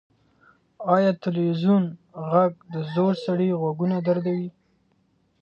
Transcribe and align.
ایا 0.93 1.11
د 1.13 1.17
تلویزیون 1.25 1.83
غږ 2.31 2.53
د 2.73 2.75
زوړ 2.93 3.13
سړي 3.25 3.49
غوږونه 3.59 3.97
دردوي؟ 4.07 4.49